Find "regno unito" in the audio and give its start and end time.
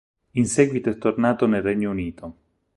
1.61-2.35